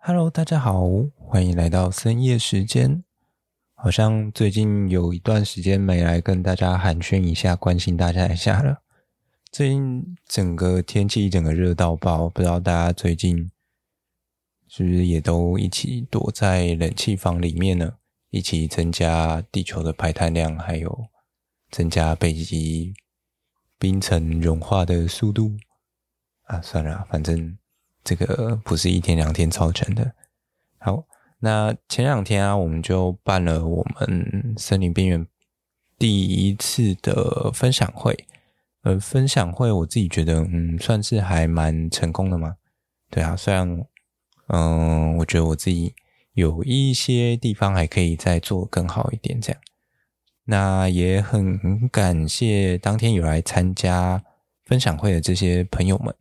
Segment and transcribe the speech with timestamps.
[0.00, 3.02] Hello，大家好，欢迎来到深夜时间。
[3.74, 8.82] 好像最近有一段时间没来跟大家寒暄一下，关心大家一下了。
[9.50, 13.50] 最近整个天气整个热到爆，不知道大家最近
[14.68, 17.94] 是不是也都一起躲在冷气房里面呢？
[18.30, 21.08] 一起增加地球的排碳量，还有
[21.70, 22.94] 增加北极
[23.78, 25.56] 冰层融化的速度
[26.44, 26.62] 啊！
[26.62, 27.57] 算了，反正
[28.08, 30.12] 这个不是一天两天造成的。
[30.78, 31.04] 好。
[31.40, 35.24] 那前两天啊，我们就办了我们森林边缘
[35.96, 38.26] 第一次的分享会。
[38.82, 42.56] 呃，分享会我自己觉得，嗯，算是还蛮成功的嘛。
[43.08, 43.86] 对啊，虽然，
[44.48, 45.94] 嗯，我觉得我自己
[46.32, 49.60] 有一些地方还可以再做更好一点，这样。
[50.46, 54.20] 那也很感谢当天有来参加
[54.64, 56.12] 分享会的这些朋友们，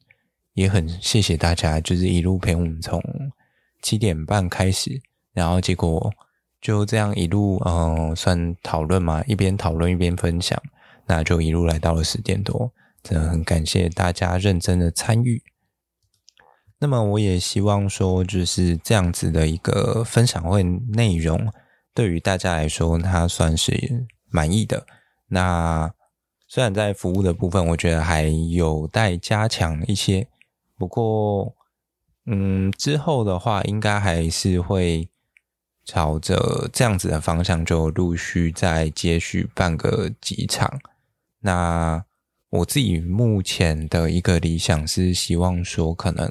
[0.57, 2.99] 也很谢谢大家，就是一路陪我们从
[3.83, 4.99] 七点半开始。
[5.31, 6.11] 然后结果
[6.59, 10.59] 就这样一路，嗯，算讨论嘛，一边讨论一边分享，
[11.05, 12.71] 那就一路来到了十点多，
[13.03, 15.43] 真的很感谢大家认真的参与。
[16.79, 21.53] 那么我也希望说，就是这样子的一个分享会内容，
[21.93, 24.87] 对于大家来说，它算是满意的。
[25.27, 25.93] 那
[26.47, 30.27] 虽然在服务的部分，我觉得还有待加强一些，
[30.77, 31.55] 不过，
[32.25, 35.09] 嗯，之后的话，应该还是会。
[35.89, 40.81] 朝着这样子的方向，就陆续再接续办个几场。
[41.39, 42.03] 那
[42.49, 46.29] 我自己目前的一个理想是，希望说可能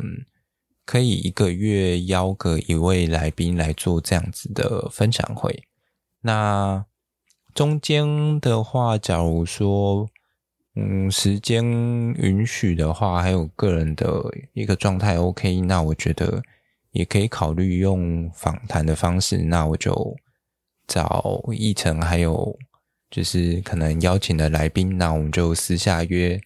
[0.84, 5.64] 可以一个月邀个一位来宾来做这样子的分享会。
[6.20, 6.84] 那
[7.54, 10.06] 中间的话，假如说
[10.76, 16.42] 嗯时间允许的话，还有个人的一个状态 OK，那我觉得。
[16.92, 20.16] 也可以考虑用访谈的方式，那我就
[20.86, 22.58] 找议程，还有
[23.10, 26.40] 就是可能邀请的来宾，那我们就私下约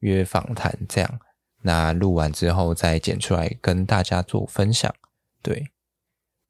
[0.00, 1.20] 约访谈，这样。
[1.62, 4.92] 那录完之后再剪出来跟大家做分享。
[5.40, 5.68] 对，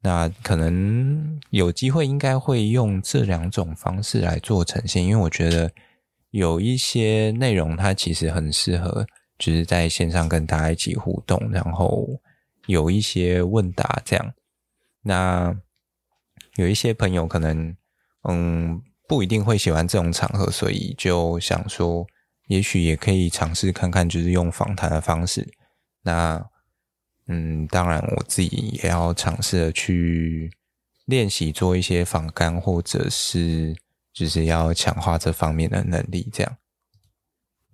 [0.01, 5.71] 那可能有机会应该会用这两种方式来做呈现，因为我觉得
[6.35, 9.05] 有一些内容它其实很适合，
[9.37, 12.07] 就是在线上跟大家一起互动，然后。
[12.67, 14.33] 有一些问答这样，
[15.03, 15.55] 那
[16.55, 17.77] 有一些朋友可能
[18.27, 22.03] 嗯不一定会喜欢这种场合，所以就想说，
[22.47, 25.47] 也许也可以尝试看看，就是用访谈的方式。
[26.01, 26.43] 那
[27.27, 30.49] 嗯，当然我自己也要尝试的去
[31.05, 33.75] 练习做一些访纲，或者是
[34.15, 36.57] 就是要强化这方面的能力这样。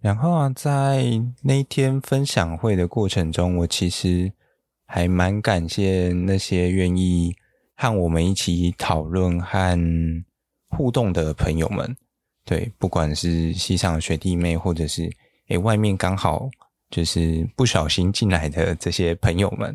[0.01, 1.05] 然后啊，在
[1.41, 4.33] 那天分享会的过程中，我其实。
[4.93, 7.33] 还蛮感谢那些愿意
[7.77, 9.79] 和我们一起讨论和
[10.67, 11.95] 互动的朋友们，
[12.43, 15.09] 对，不管是系上学弟妹，或者是
[15.47, 16.49] 诶外面刚好
[16.89, 19.73] 就是不小心进来的这些朋友们，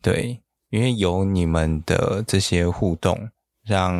[0.00, 0.40] 对，
[0.70, 3.28] 因为有你们的这些互动，
[3.62, 3.92] 让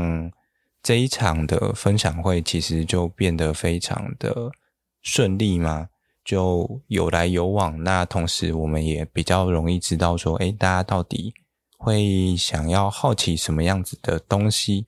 [0.87, 4.53] 这一场的分享会其实就变得非常的
[5.03, 5.89] 顺利嘛。
[6.25, 11.35] 就有来有往，那同时我们也比较容易知道说，诶，大家到底
[11.77, 14.87] 会想要好奇什么样子的东西？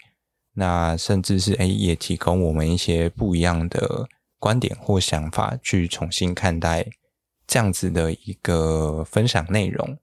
[0.54, 6.86] 那甚至是诶，也提供我们一些不一样的观点或想法，去重新看待
[7.44, 9.98] 这样子的一个分享内容。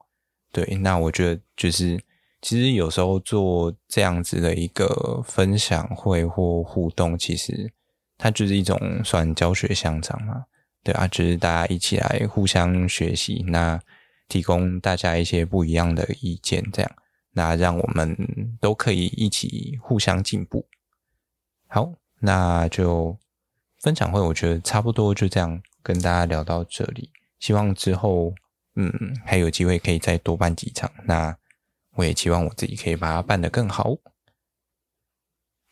[0.51, 1.97] 对，那我觉得就是，
[2.45, 7.73] 其实有时候做这样子的一个分享会或互动，其实
[8.19, 10.45] 它就是一种算教学相长嘛。
[10.83, 13.81] 对啊，就是大家一起来互相学习，那
[14.27, 16.91] 提供大家一些不一样的意见，这样，
[17.31, 18.15] 那让我们
[18.61, 20.67] 都可以一起互相进步。
[21.65, 23.17] 好，那就
[23.81, 27.09] 分享会，我觉得差不多就这样跟大家聊到这里。
[27.39, 28.31] 希望之后，
[28.75, 28.93] 嗯，
[29.25, 30.91] 还有机会可以再多办几场。
[31.05, 31.35] 那
[31.95, 33.95] 我也期望我自己可以把它办得更好。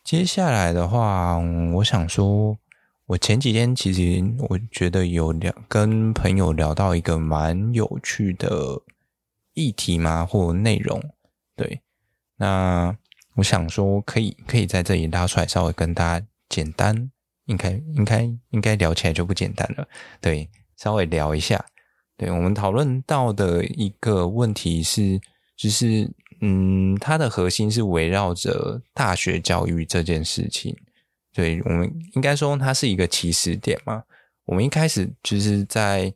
[0.02, 1.38] 接下来的话，
[1.74, 2.58] 我想说。
[3.06, 8.80] 我前几天其实我觉得有聊跟朋友聊到一个蛮有趣的
[9.52, 10.98] 议题嘛，或内容，
[11.54, 11.82] 对，
[12.36, 12.96] 那
[13.34, 17.10] 我想说可以可以在这里拉出来，稍微跟大家简单，
[17.44, 19.86] 应该应该应该聊起来就不简单了，
[20.22, 20.48] 对，
[20.78, 21.62] 稍微聊一下，
[22.16, 25.20] 对，我们讨论到的一个问题是，
[25.56, 26.10] 就是
[26.40, 30.76] 嗯，它的核心是围绕着大学教育这件事情。
[31.32, 34.04] 对，我们应该说它是一个起始点嘛。
[34.44, 36.12] 我们一开始就是在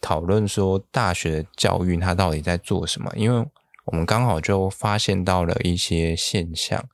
[0.00, 3.46] 讨论说大学教育它到底在做什么，因为
[3.84, 6.88] 我们刚好就发现到了一些现象。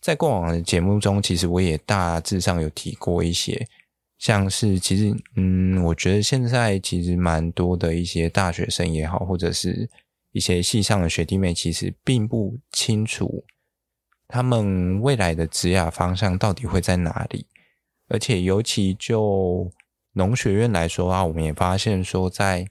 [0.00, 3.66] 在过往的节目中，其实我也大致上有提过一些，
[4.18, 9.88] 像是其实，嗯，我觉得现在其实蛮多的一些大学生也好，或者是
[10.32, 13.44] 一些系上的学弟妹，其实并不清楚
[14.28, 17.46] 他们未来的职涯方向到底会在哪里。
[18.08, 19.70] 而且，尤其就
[20.12, 22.68] 农学院来说啊，我们也发现说，在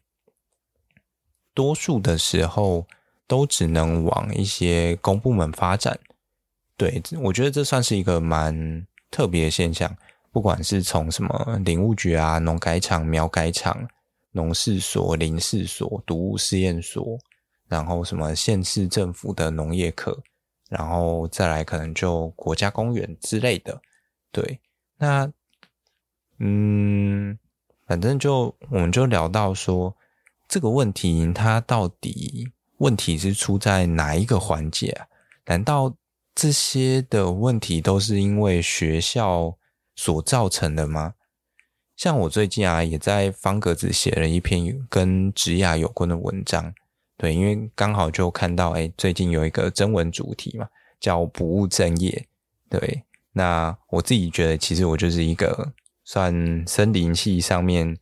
[1.53, 2.85] 多数的时候，
[3.27, 5.99] 都只能往一些公部门发展。
[6.75, 9.95] 对，我觉得这算是一个蛮特别的现象。
[10.31, 13.87] 不管是从什么林务局啊、农改场、苗改场、
[14.31, 17.17] 农事所、林事所、毒物试验所，
[17.69, 20.21] 然后什么县市政府的农业课，
[20.69, 23.81] 然后再来可能就国家公园之类的。
[24.33, 24.59] 对，
[24.97, 25.31] 那
[26.39, 27.39] 嗯，
[27.87, 29.95] 反正就我们就聊到说
[30.49, 35.07] 这个问题，它到底问题是出在哪一个环节啊？
[35.45, 35.95] 难道？
[36.35, 39.57] 这些的问题都是因为学校
[39.93, 41.15] 所造成的吗？
[41.97, 46.73] 像我最近啊，也在方格子写了一篇跟职涯有关的文章。
[47.19, 50.67] 对，因为刚好就看到，哎，最近有一个征文主题嘛，
[50.99, 52.25] 叫不务正业。
[52.69, 55.73] 对，那我自己觉得，其实我就是一个
[56.05, 56.33] 算
[56.65, 57.97] 森林系上面，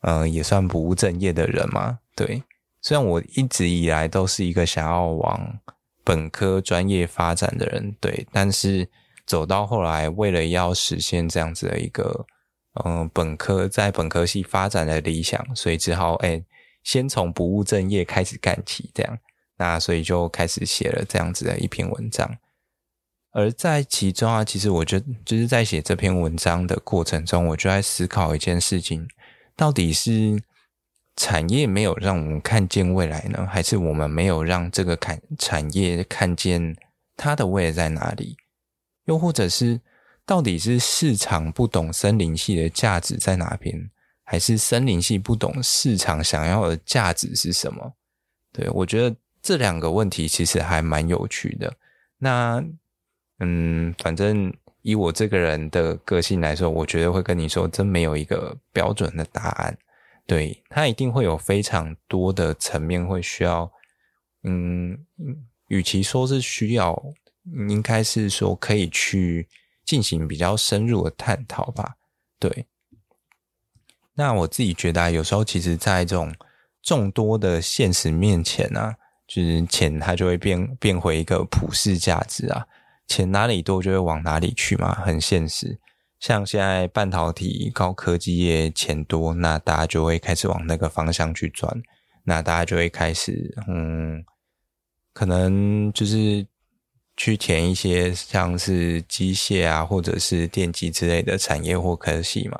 [0.00, 2.00] 呃，也算不务正业的人嘛。
[2.16, 2.42] 对，
[2.82, 5.60] 虽然我一直以来都是一个想要往。
[6.06, 8.88] 本科专业发展的人，对，但是
[9.26, 12.24] 走到后来，为了要实现这样子的一个，
[12.84, 16.40] 嗯、本科在本科系发展的理想，所以只好哎、
[16.86, 19.18] 先从不务正业开始干起，这样，
[19.56, 22.38] 那所以就开始写了这样子的一篇文章。
[23.32, 29.08] 而在其中啊，其实我觉就是在写这篇文章的过程中，我就在思考一件事情，
[29.56, 30.40] 到底是。
[31.18, 36.76] 产业没有让我们看见未来呢，还是我们没有让这个产产业看见
[37.16, 38.36] 它的未来在哪里？
[39.06, 39.80] 又或者是
[40.26, 43.90] 到底是市场不懂森林系的价值在哪边，
[44.28, 47.94] 还是森林系不懂市场想要的价值是什么？
[48.52, 51.72] 对，我觉得这两个问题其实还蛮有趣的。
[52.18, 52.60] 那
[53.38, 54.52] 嗯，反正
[54.82, 59.78] 以我这个人的个性来说，我觉得会跟你说，真没有一个标准的答案。
[60.26, 63.70] 对，它一定会有非常多的层面会需要，
[64.42, 64.98] 嗯，
[65.68, 67.00] 与其说是需要，
[67.68, 69.46] 应该是说可以去
[69.84, 71.94] 进行比较深入的探讨吧。
[72.40, 72.66] 对，
[74.16, 76.34] 那我自己觉得，有时候其实在这种
[76.82, 78.94] 众多的现实面前啊，
[79.28, 82.66] 就是钱它就会变变回一个普世价值啊，
[83.06, 85.78] 钱哪里多就会往哪里去嘛，很现实。
[86.18, 91.70] 像现在半导体、高科技业钱多，那大家就会开始往那个方向去转，
[92.24, 94.24] 那大家就会开始，嗯，
[95.12, 96.46] 可能就是
[97.18, 102.58] 去填一些像是机械啊，或者是电机之类的产业或科系嘛，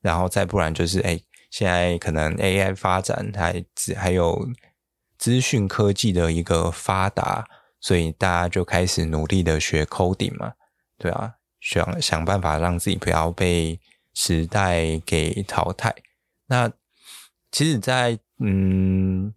[0.00, 1.20] 然后再不然就是，哎，
[1.50, 3.64] 现在可能 AI 发展还
[3.96, 4.48] 还有
[5.18, 7.46] 资讯科技的一个发达，
[7.80, 10.52] 所以大家就开始努力的学 coding 嘛，
[10.98, 11.34] 对啊。
[11.58, 13.80] 想想办法让自己不要被
[14.14, 15.92] 时代给淘汰。
[16.46, 16.70] 那
[17.50, 19.34] 其实在，嗯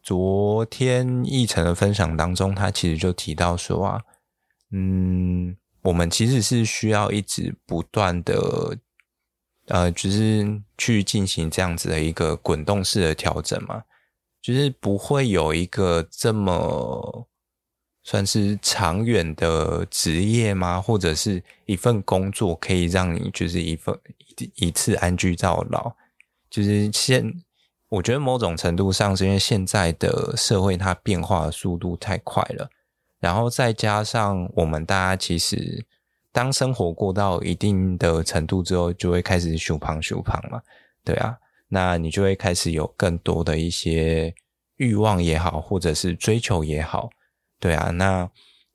[0.00, 4.00] 昨天议程的分享当中，他其实就提到说啊，
[4.70, 8.78] 嗯，我们其实是需要一直不断的，
[9.72, 13.82] 呃，就是去进行这样子的一个滚动式的调整嘛，
[14.42, 17.26] 就是不会有一个这么。
[18.04, 20.80] 算是长远的职业吗？
[20.82, 23.96] 或者是一份工作可以让你就是一份
[24.56, 25.92] 一次安居到老？
[26.50, 27.32] 就是现，
[27.88, 32.68] 我觉得某种程度上是因为现在的社会它变化的速度太快了，
[33.20, 35.86] 然后再加上我们大家其实
[36.32, 40.60] 当生活过到一定的程度之后，就会开始修胖修胖嘛，
[41.04, 41.36] 对啊，
[41.68, 44.34] 那你就会开始有更多的一些
[44.76, 47.10] 欲望也好，或者是追求也好。
[47.60, 48.28] 对啊，那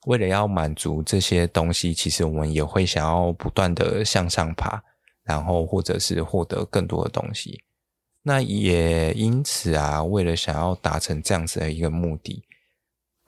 [0.06, 4.82] 为了要满足这些东西，其实我们也会想要不断的向上爬，
[5.24, 7.62] 然后或者是获得更多的东西。
[8.24, 12.44] 那也因此啊，为了想要达成这样子的一个目的，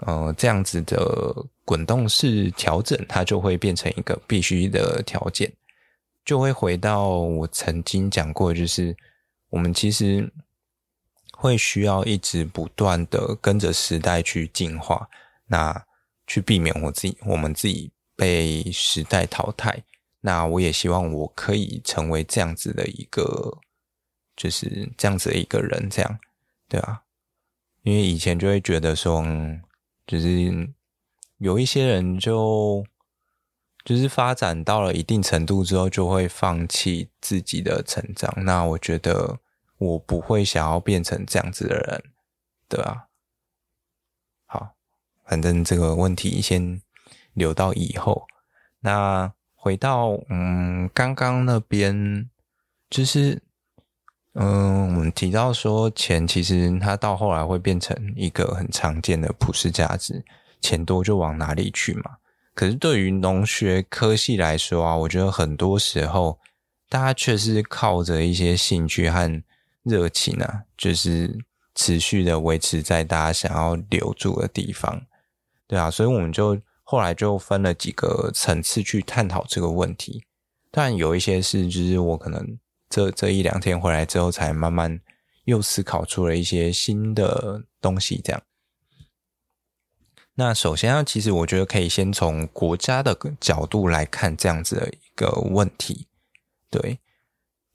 [0.05, 5.51] 呃，这样子的滚动式调整，它就会变成一个必须的条件，
[6.23, 8.95] 就会回到我曾经讲过，就是
[9.49, 10.31] 我们其实
[11.33, 15.09] 会需要一直不断的跟着时代去进化。
[15.47, 15.85] 那
[16.27, 19.83] 去避免我自己，我们自己被时代淘汰。
[20.21, 23.57] 那我也希望我可以成为这样子的一个，
[24.35, 26.19] 就是这样子的一个人，这样，
[26.67, 27.01] 对啊。
[27.83, 29.25] 因为以前就会觉得说，
[30.09, 30.67] 就是
[31.37, 32.83] 有一些人就
[33.85, 38.33] 就是发展到了一定程度之后，就会放弃自己的成长。
[38.43, 39.37] 那我觉得
[39.77, 42.03] 我不会想要变成这样子的人，
[42.67, 43.05] 对啊。
[44.47, 44.75] 好，
[45.25, 46.81] 反正这个问题先
[47.33, 48.25] 留到以后。
[48.79, 52.27] 那回到嗯，刚刚那边
[52.89, 53.43] 就是。
[54.33, 60.23] 嗯，我们提到说钱其实它到后来会变成一个很常见的普世价值，
[60.61, 62.17] 钱多就往哪里去嘛。
[62.53, 66.39] 可是对于农学科系来说啊，我觉得很多时候
[66.87, 69.43] 大家却是靠着一些兴趣和
[69.83, 71.35] 热情啊，就是
[71.73, 75.01] 持续的维持在大家想要留住的地方，
[75.67, 80.23] 对啊，所以我们就后来就分了几个层次去探讨这个问题。
[80.69, 82.59] 但有一些是，就是我可能。
[82.89, 84.99] 这这一两天回来之后，才慢慢
[85.45, 88.19] 又思考出了一些新的东西。
[88.23, 88.41] 这样，
[90.33, 96.07] 那首先啊，其实我觉得可以先从国家的角度来看这样子的一个问题。
[96.71, 96.99] 对，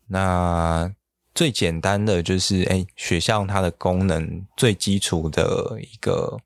[0.09, 0.93] 那
[1.33, 6.39] 最简单的就是，哎，学校它的功能最基础的一个，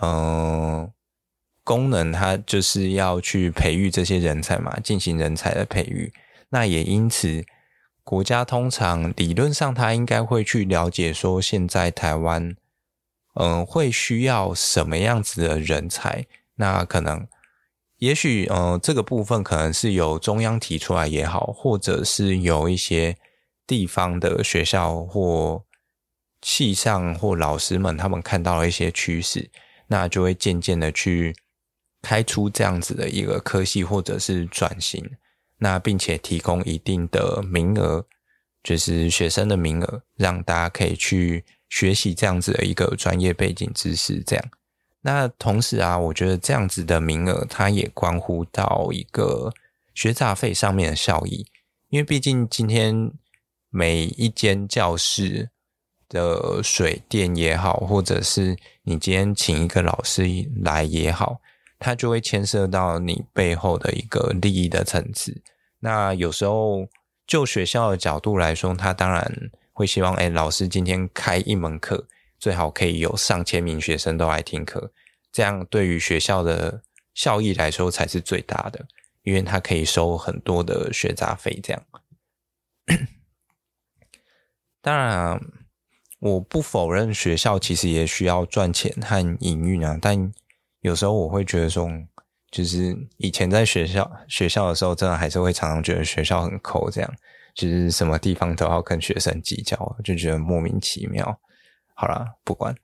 [0.00, 0.90] 嗯、
[1.62, 6.10] 功能它就是要去培育这些人才嘛，进行人才的培育。
[6.48, 7.44] 那也因此。
[8.04, 12.54] 国家通常理论上，他应该会去了解说，现在台湾，
[13.34, 16.26] 嗯、会需要什么样子的人才？
[16.56, 17.26] 那可能，
[17.96, 23.16] 也许，嗯、呃，这个部分可能是由中央提出来也好，或者是有一些
[23.66, 25.64] 地方的学校或
[26.42, 29.50] 系上或老师们，他们看到了一些趋势，
[29.86, 31.34] 那就会渐渐的去
[32.02, 35.02] 开出这样子的一个科系，或者是转型。
[35.58, 38.06] 那并且提供一定的名额，
[38.62, 44.22] 就是学生的名额，让大家可以去学习这样子的一个专业背景知识。
[44.22, 44.44] 这样，
[45.02, 49.52] 那同时啊，我觉得这样子的名额，它也关乎到一个
[49.94, 51.46] 学杂费上面的效益，
[51.88, 53.12] 因为毕竟今天
[53.70, 55.50] 每一间教室
[56.08, 60.24] 的水电也好，或者是你今天请一个老师
[60.62, 61.40] 来也好。
[61.84, 65.42] 它就会牵涉到你背后的一个利益的层次。
[65.80, 66.88] 那有时候
[67.26, 72.06] 就学校的角度来说，他当然会希望，哎，老师今天开一门课，
[72.38, 74.90] 最好可以有上千名学生都来听课，
[75.30, 76.80] 这样对于学校的
[77.12, 78.86] 效益来说才是最大的，
[79.22, 81.60] 因为他可以收很多的学杂费。
[81.62, 81.82] 这样，
[84.80, 85.38] 当然，
[86.18, 90.32] 我不否认学校其实也需要赚钱和营运啊，但。
[90.84, 91.90] 有时候我会觉得说，
[92.50, 97.10] 就是以前在学校学校的时候，真的还是会常常觉得学校很抠，这样
[97.54, 101.40] 就是什么地方都要跟学生计较，就觉得莫名其妙。
[101.94, 102.76] 好啦，不管。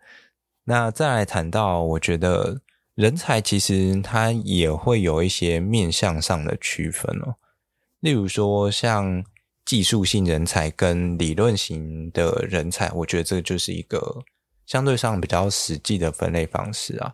[0.65, 2.63] 那再来谈到，我觉得
[2.95, 7.37] 人才其实他也会有一些面向上的区分哦。
[8.01, 9.23] 例如说，像
[9.67, 14.25] 技术性人才跟理论型的人才，我觉得这就是一个
[14.65, 17.13] 相对上比较实际的分类方式啊。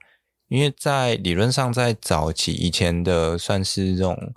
[0.49, 4.35] 因为在理论上，在早期以前的算是这种，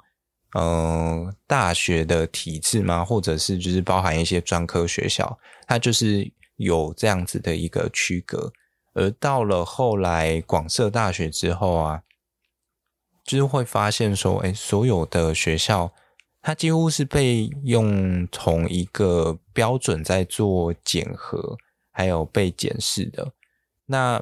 [0.58, 5.38] 嗯、大学的体制嘛，或者是就是包含一些专科学校，
[5.68, 8.52] 它就是有这样子的一个区隔。
[8.94, 12.02] 而到了后来广设大学之后啊，
[13.24, 15.94] 就是会发现说，哎，所有的学校
[16.42, 21.56] 它几乎是被用同一个标准在做检核，
[21.92, 23.32] 还有被检视的。
[23.86, 24.22] 那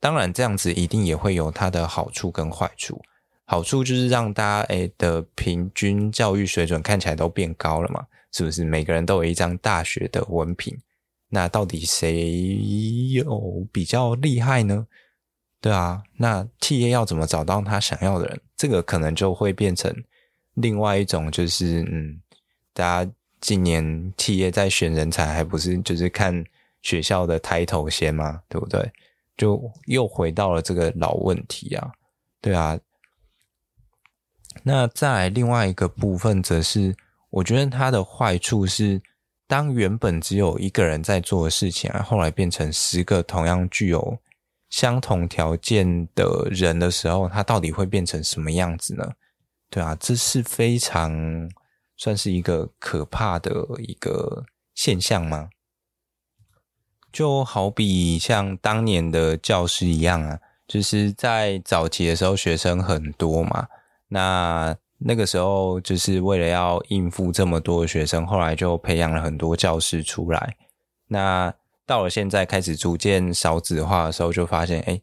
[0.00, 3.00] 当然，这样子一定也会有它的好处跟坏处。
[3.46, 8.64] 好处就是让大家诶的平均教育水准看起来都变高了嘛，是不是？
[8.64, 10.74] 每个人都有一张大学的文凭，
[11.28, 12.56] 那到底谁
[13.12, 14.86] 有比较厉害呢？
[15.60, 18.40] 对啊，那企业要怎么找到他想要的人？
[18.56, 19.94] 这个可能就会变成
[20.54, 22.20] 另外一种，就是嗯，
[22.72, 26.44] 大家今年企业在选人才，还不是就是看
[26.82, 28.40] 学校的抬头先吗？
[28.48, 28.90] 对不对？
[29.36, 31.92] 就又回到了这个老问题啊，
[32.40, 32.78] 对啊。
[34.62, 36.94] 那再来另外一个部分，则是
[37.30, 39.02] 我觉得它的坏处是，
[39.48, 44.16] 当原本只有一个人在做的事情啊，后来变成十个同样具有
[44.70, 49.12] 相同条件的人的时候，它到底会变成什么样子呢？
[49.68, 51.12] 对啊，这是非常
[51.96, 55.48] 算是一个可怕的一个现象吗？
[57.14, 63.68] 就好比像当年的教师一样啊，就是在早期的时候学生很多嘛，
[64.08, 70.56] 那那个时候就是为了要应付这么多学生，后来就培养了很多教师出来。
[71.06, 71.54] 那
[71.86, 75.00] 到了现在开始逐渐少子化的时候，就发现哎，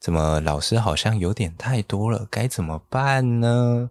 [0.00, 3.88] 怎么老师好像有点太多了，该怎么办呢？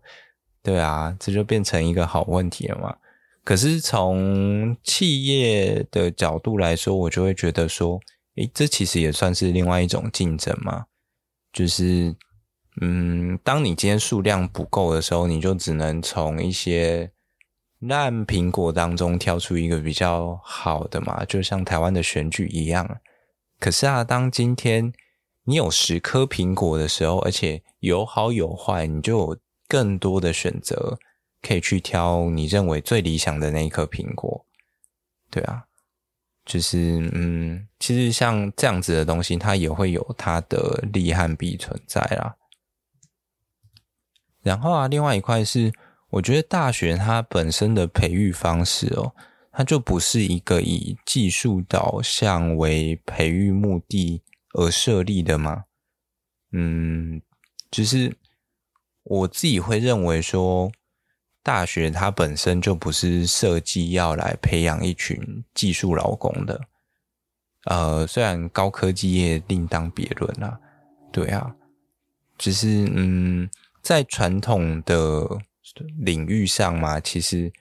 [0.62, 2.98] 对啊，这就变成一个好问题了嘛。
[3.44, 8.00] 可是从企业的角度来说，我就会觉得说，
[8.36, 10.86] 诶，这其实也算是另外一种竞争嘛。
[11.52, 12.16] 就是，
[12.82, 17.12] 嗯，当你今天数量不够的时候，你就只能从一些
[17.80, 23.00] 烂苹果当中挑出一个比较好的嘛，就像台湾的选举一样。
[23.60, 24.94] 可是啊，当今天
[25.46, 31.00] 你有十颗苹果的时候，而且有好有坏，你就有更多的选择。
[31.42, 34.46] 可以去挑你认为最理想的那一颗苹果，
[35.32, 35.66] 对啊，
[36.46, 42.36] 就是嗯，其实像这样子的东西，它也会有它的利和弊存在啦。
[44.44, 45.74] 然后啊，另外一块是，
[46.12, 49.12] 我觉得大学它本身的培育方式哦，
[49.52, 54.22] 它就不是一个以技术导向为培育目的
[54.54, 55.66] 而设立的嘛。
[56.52, 57.20] 嗯，
[57.72, 58.16] 就是
[59.04, 60.72] 我自己会认为说。
[61.44, 66.62] 大学它本身就不是设计要来培养一群技术劳工的，
[67.66, 70.60] 呃，虽然高科技业另当别论啦，
[71.12, 71.56] 对啊，
[72.38, 73.50] 只是嗯，
[73.82, 75.28] 在传统的
[75.98, 77.52] 领域上嘛，其实，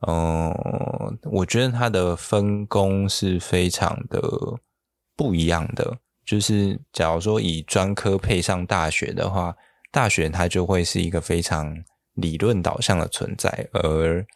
[0.00, 4.20] 呃，我觉得它的分工是非常的
[5.14, 5.98] 不一样的。
[6.24, 9.54] 就是假如说以专科配上大学的话，
[9.90, 11.84] 大学它就会是一个非常。
[12.16, 14.26] 理论导向的存在，而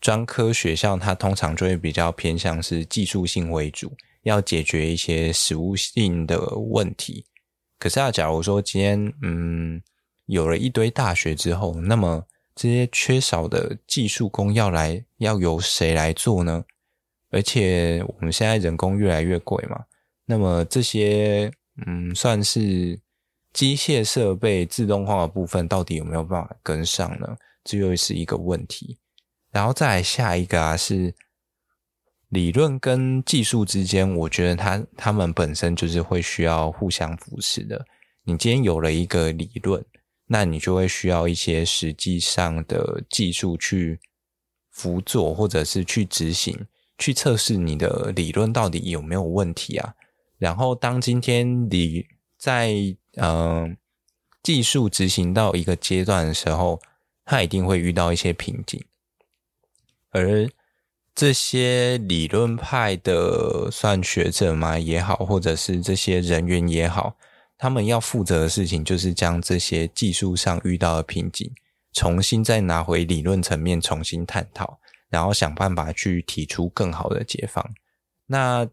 [0.00, 7.26] 专科学校它通常就会比较偏向是技术性为主，要解决一些实务性的问题。
[7.78, 9.82] 可是啊，假如说今天嗯
[10.26, 12.24] 有了一堆大学之后，那么
[12.54, 16.64] 这些缺少的技术工要来要由谁来做呢？
[17.30, 19.84] 而且我们现在人工越来越贵嘛，
[20.26, 21.50] 那么这些
[21.86, 23.00] 嗯算是。
[23.54, 27.36] 机械设备自动化的部分到底有没有办法跟上呢？
[27.62, 28.98] 这又是一个问题。
[29.50, 31.14] 然后再来下一个啊，是
[32.28, 37.86] 理论跟技术之间，我觉得它它们本身就是会需要互相扶持的。
[38.24, 39.84] 你今天有了一个理论，
[40.26, 44.00] 那你就会需要一些实际上的技术去
[44.72, 46.66] 辅佐，或者是去执行，
[46.98, 49.94] 去测试你的理论到底有没有问题啊。
[50.38, 52.04] 然后当今天你
[52.36, 52.74] 在
[53.16, 53.76] 嗯、
[54.42, 56.80] 技术执行到一个阶段的时候，
[57.24, 58.84] 他一定会遇到一些瓶颈，
[60.10, 60.48] 而
[61.14, 67.16] 这些理论派的算学者嘛也好，或者是这些人员也好，
[67.56, 71.50] 他们要负责的事情就是将这些技术上遇到的瓶颈，
[71.92, 77.64] 重新再拿回理论层面重新探讨，然后想办法去提出更好的解方。
[78.26, 78.68] 那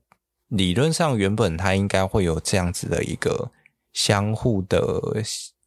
[0.47, 3.51] 理论上原本他应该会有这样子的一个。
[3.93, 4.79] 相互的，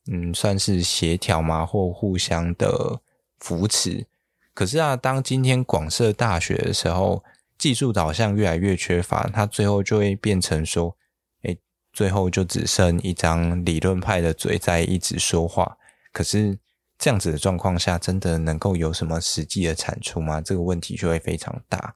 [0.06, 3.00] 嗯，算是协调嘛，或互相的
[3.38, 4.06] 扶持。
[4.52, 7.24] 可是啊，当今天广设大学的时候，
[7.58, 10.96] 技术导向越来越缺乏，它最后就会变成说，
[11.42, 11.58] 诶，
[11.92, 15.76] 最后就只剩一张理论派的嘴在一直说话。
[16.12, 16.58] 可是
[16.98, 20.40] 这样子的状况下，真的能够有什么实际的产出吗？
[20.40, 21.94] 这个问题就会非常大，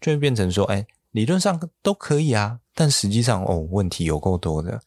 [0.00, 4.80] 就会变成说，诶，理论上都可以啊，但实际上，哦，问题有够多的。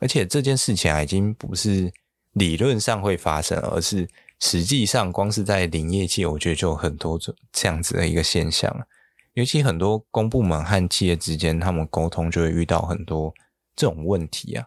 [0.00, 1.92] 而且这件事情啊，已经不是
[2.32, 4.08] 理论上会发生，而是
[4.38, 7.18] 实际上，光是在林业界，我觉得就有很多
[7.52, 8.86] 这样子的一个现象。
[9.34, 13.34] 尤其很多公部门和企业之间，他们沟通就会遇到很多
[13.74, 14.66] 这种问题啊。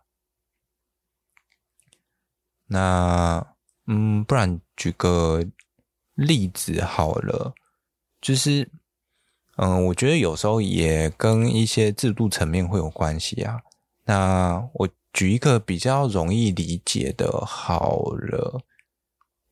[2.68, 3.48] 那
[3.88, 5.42] 嗯，不然举个
[6.16, 7.54] 例子好了，
[8.20, 8.70] 就是
[9.56, 13.62] 嗯，我觉得有时候也跟一些制度层面会有关系啊。
[14.04, 14.90] 那我。
[15.14, 18.62] 举一个比较容易理解的，好了，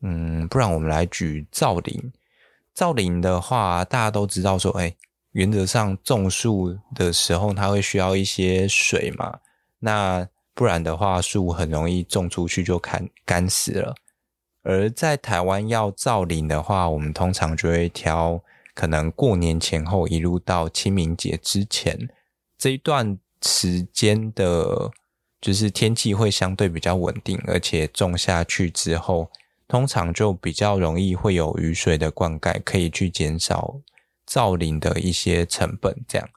[0.01, 2.13] 嗯，不然我们来举造林。
[2.73, 4.95] 造林的话，大家都知道说，哎，
[5.31, 9.39] 原则上种树的时候，它会需要一些水嘛。
[9.79, 13.93] 那不然的话，树很容易种出去就干干死了。
[14.63, 18.41] 而在台湾要造林的话，我们通常就会挑
[18.73, 22.09] 可能过年前后一路到清明节之前
[22.57, 24.89] 这一段时间的。
[25.41, 29.29] 就是天气会相对比较稳定，而且种下去之后，
[29.67, 33.79] 通常就比较容易会有雨水的灌溉，可以去减少
[34.25, 35.95] 造林的一些成本。
[36.07, 36.29] 这样，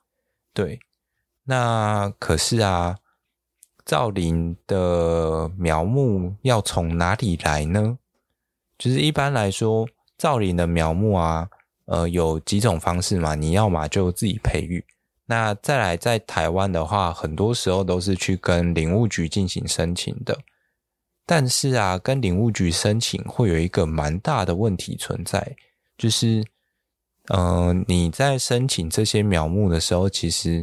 [0.55, 0.79] 对。
[1.45, 2.99] 那可是啊，
[3.85, 7.99] 造林的苗木要从哪里来呢？
[8.79, 11.49] 就是一般来说，造林的苗木啊，
[11.87, 13.35] 呃，有几种方式嘛。
[13.35, 14.85] 你要嘛就自己培育。
[15.33, 20.39] 那再来，在台湾的话，很多时候都是去跟林务局进行申请的。
[21.25, 25.57] 但是啊，跟林务局申请会有一个蛮大的问题存在，
[25.97, 26.45] 就是，
[27.29, 30.63] 嗯、你在申请这些苗木的时候，其实，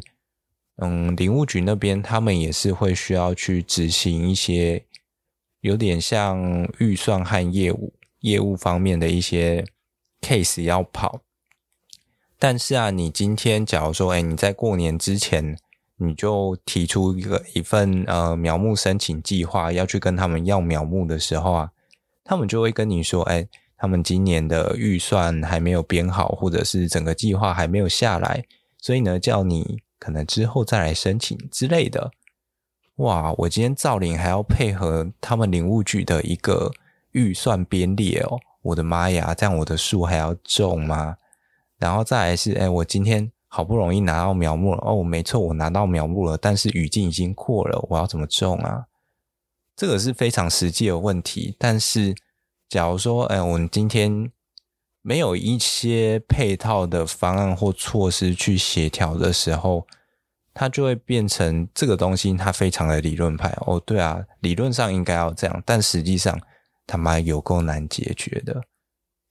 [0.75, 4.85] 嗯，林务局那边他们也是会需要去执行一些
[5.61, 9.65] 有点像预算和业务业务方面的一些
[10.21, 11.19] case 要跑。
[12.41, 15.57] 但是啊，你今天假如说，哎，你在过年之前，
[15.97, 21.69] 你就提出一个一份呃苗木申请计划，要去跟他们要苗木的时候啊，
[22.23, 23.45] 他们就会跟你说，哎，
[23.77, 28.45] 他们今年的预算还没有编好，或者是整个计划还没有下来，
[28.77, 32.09] 所以呢，叫你可能之后再来申请之类的。
[32.95, 36.71] 哇，我今天造林还要配合他们林务局的一个
[37.11, 41.17] 预算编列哦，我的妈呀，这样我的树还要种吗？
[41.79, 48.85] 然后再来是，哎，我今天好不容易拿到苗木了，哦，没错，我拿到苗木了，但是雨季已经过了，我要怎么种啊？
[49.75, 51.55] 这个是非常实际的问题。
[51.57, 52.13] 但是，
[52.67, 54.29] 假如说，哎，我们今天
[55.01, 59.87] 没有一些配套的方案或措施去协调的时候，
[60.53, 63.57] 它就会变成这个东西，它非常的理论派。
[63.61, 66.37] 哦，对啊，理论上应该要这样，但实际上
[66.85, 68.61] 他妈有够难解决的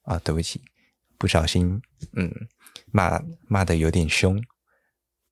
[0.05, 0.19] 啊！
[0.25, 0.63] 对不起。
[1.19, 2.33] 不小心，嗯，
[2.93, 4.41] 骂骂的有点凶，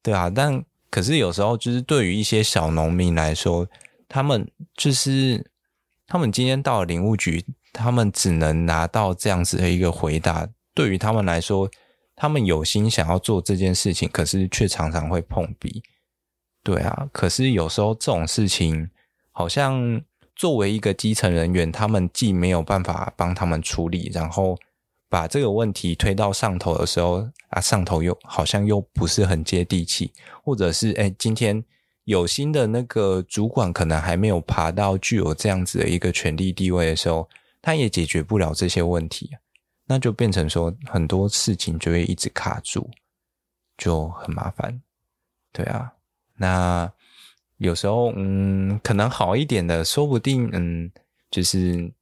[0.03, 3.69] 对啊，但可是有时候就是对于一些小农民来说，
[4.09, 5.49] 他们就是
[6.07, 10.49] 他们今天到了林务局，他们只能拿到这样子的一个回答。
[10.75, 11.71] 对于他们来说，
[12.17, 15.83] 他们有心想要做这件事情，可是却常常会碰壁。
[16.65, 18.91] 对啊，可是有时候这种事情，
[19.31, 20.03] 好像
[20.35, 24.59] 作为一个基层人员，他们既没有办法帮他们处理，然后。
[25.09, 31.65] 把这个问题推到上头的时候啊，上头又好像又不是很接地气，或者是哎，今天
[32.05, 37.29] 有新的那个主管可能还没有爬到具有这样子的一个权力地位的时候，
[37.63, 39.31] 他也解决不了这些问题，
[39.87, 42.91] 那就变成说很多事情就会一直卡住，
[43.79, 44.83] 就很麻烦。
[45.53, 45.93] 对啊，
[46.37, 46.93] 那
[47.59, 50.91] 有时候嗯，可能好一点的，说不定嗯，
[51.31, 51.93] 就是。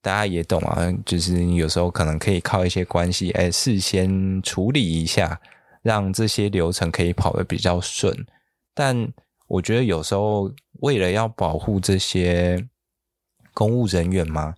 [0.00, 5.40] 大家也懂啊，就是有时候可能可以靠一些关系，哎，事先处理一下，
[5.82, 8.14] 让这些流程可以跑得比较顺。
[8.74, 9.12] 但
[9.48, 12.64] 我觉得有时候为了要保护这些
[13.52, 14.54] 公务人员嘛，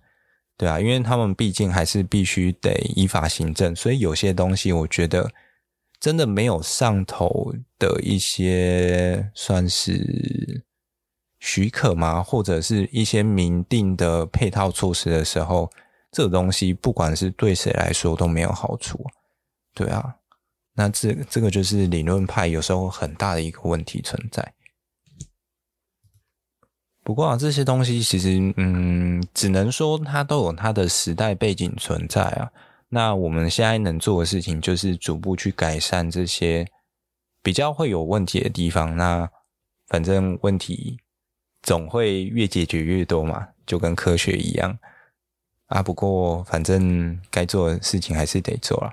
[0.57, 5.29] 对啊，因为他们毕竟还是必须得依法行政，所以有些东西我觉得
[5.99, 10.63] 真的没有上头的一些算是。
[11.41, 12.21] 许可吗？
[12.21, 15.67] 或者是一些明定的配套措施的时候，
[16.11, 19.03] 这个东西不管是对谁来说都没有好处，
[19.73, 20.15] 对啊。
[20.75, 24.53] 那这这个就是理论派有时候很大的一个问题存在。
[27.03, 32.51] 不过啊，这些东西其实，嗯，只能说它都有它的时代背景存在啊。
[32.87, 36.67] 那我们现在能做的事情，就是逐步去改善这些
[37.41, 38.95] 比较会有问题的地方。
[38.95, 39.27] 那
[39.87, 40.99] 反正问题。
[41.63, 44.77] 总会越解决越多嘛，就跟科学一样
[45.67, 45.83] 啊。
[45.83, 48.91] 不过反正该做的事情还是得做了。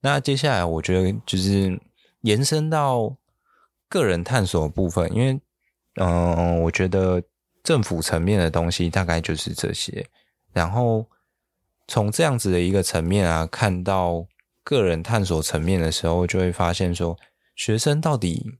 [0.00, 1.80] 那接下来我觉得就是
[2.20, 3.16] 延伸到
[3.88, 5.40] 个人探索部分，因为
[5.96, 7.22] 嗯，我觉得
[7.62, 10.06] 政府层面的东西大概就是这些。
[10.52, 11.08] 然后
[11.88, 14.24] 从这样子的一个层面啊，看到
[14.62, 17.18] 个人探索层面的时候，就会发现说，
[17.56, 18.58] 学生到底。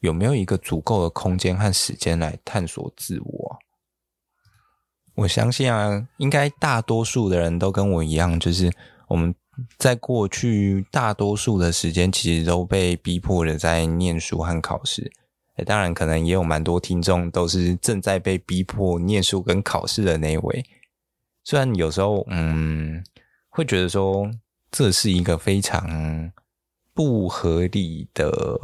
[0.00, 3.58] 有没有一个足够的空间和时间来探索自我？
[5.14, 8.70] 我相信啊，应该大多数的人都跟我一样，就是
[9.08, 9.34] 我们
[9.78, 15.10] 在过去大多数的时间，其实都被逼迫的在念书和考试。
[15.56, 20.62] 诶，当然，可能也有蛮多听众都是正在被逼迫念书跟考试的那一位。
[21.44, 23.02] 虽然有时候，嗯，
[23.48, 24.30] 会觉得说
[24.70, 26.30] 这是一个非常。
[26.96, 28.58] 不合理的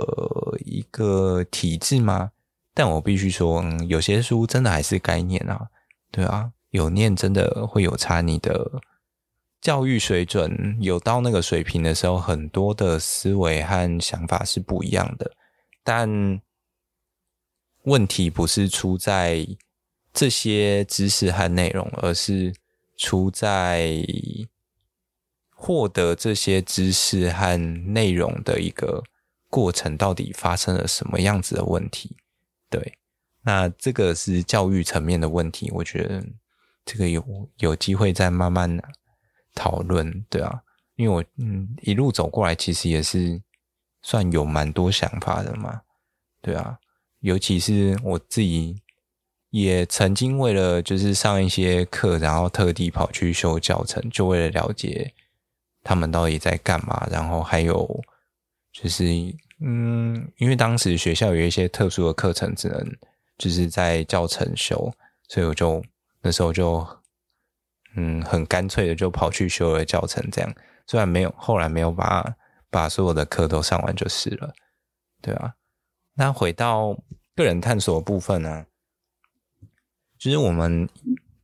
[0.65, 2.31] 一个体制吗？
[2.73, 5.69] 但我必须说，嗯，有些书真的还是该念啊，
[6.11, 8.23] 对啊，有念真的会有差。
[8.23, 8.81] 你的
[9.61, 15.31] 教育水准有到那个水平的时候，很多的思维和想法是不一样的。
[15.85, 16.41] 但
[17.83, 19.47] 问题不是出在
[20.15, 22.55] 这些知识和内容，而是
[22.97, 24.03] 出在。
[25.65, 27.57] 获得这些知识和
[27.95, 29.01] 内容的一个
[29.49, 32.17] 过程，到底发生了什么样子的问题？
[32.69, 32.99] 对，
[33.43, 36.21] 那这个是教育层面的问题，我觉得
[36.85, 38.77] 这个有有机会再慢慢
[39.55, 40.63] 讨论，对啊，
[40.97, 43.41] 因为我嗯一路走过来，其实也是
[44.03, 45.83] 算有蛮多想法的嘛，
[46.41, 46.77] 对啊，
[47.21, 48.83] 尤其是我自己
[49.51, 55.15] 也曾经为了就是上一些课，然后特地跑去修教程，就为了了解
[55.83, 58.03] 他们到底在干嘛，然后还有
[58.73, 59.05] 就是
[59.61, 62.97] 嗯，因为当时学校有一些特殊的课程，只能
[63.39, 64.93] 就是在教程修，
[65.29, 65.83] 所以我就
[66.21, 66.87] 那时候就
[67.97, 70.55] 嗯很干脆的就跑去修了教程，这样
[70.87, 72.35] 虽然没有后来没有把。
[72.73, 74.51] 把所有的课都上完就是了，
[75.21, 75.53] 对啊。
[76.15, 76.99] 那回到
[77.37, 78.67] 个人探索部分呢、啊，
[80.19, 80.89] 就是我们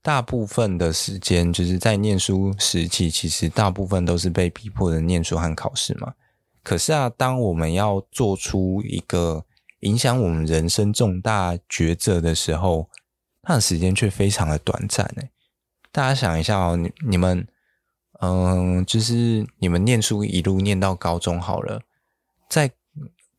[0.09, 6.14] 大部分的时间就是在念书时期，其实大部分都是被逼迫的念书和考试嘛。
[6.62, 9.44] 可是啊，当我们要做出一个
[9.81, 12.88] 影响我们人生重大抉择的时候，
[13.42, 15.29] 那时间却非常的短暂诶。
[15.92, 17.47] 大家想一下哦，你你们。
[18.21, 21.83] 嗯，就是你们念书一路念到高中好了，
[22.49, 22.71] 在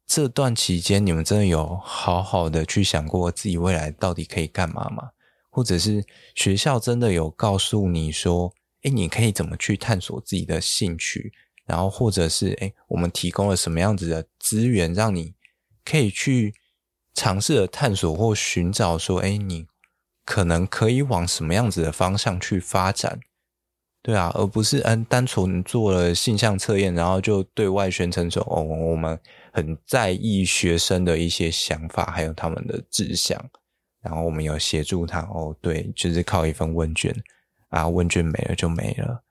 [0.05, 5.09] 这段期间，你们真的有好好的去想过自己未来到底可以干嘛吗？
[5.59, 6.01] 或者是
[6.35, 11.33] 学校真的有告诉你说，诶，你可以怎么去探索自己的兴趣？
[11.65, 15.33] 然后或者是，诶，我们提供了什么样子的资源，让你
[15.83, 16.53] 可以去
[17.13, 19.67] 尝试的探索或寻找说，诶，你
[20.23, 23.19] 可能可以往什么样子的方向去发展？
[24.01, 29.19] 对啊，而不是嗯单纯做了性向测验，然后就对外宣称说哦，我们
[29.51, 33.37] 很在意学生的一些想法，还有他们的志向，
[34.01, 37.13] 然后我们有协助他哦，对，就是靠一份问卷
[37.69, 39.23] 啊，问卷没了就没了，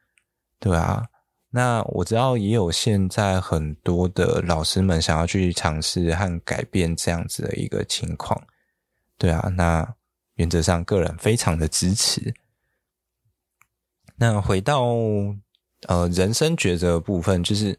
[0.59, 1.07] 对啊。
[1.50, 8.38] 那我知道也有现在很多的老师们想要去尝试和改变这样子的一个情况，
[9.16, 9.48] 对啊。
[9.57, 9.94] 那
[10.35, 12.35] 原则上个人非常的支持。
[14.16, 14.85] 那回到
[15.87, 17.78] 呃人生抉择部分，就是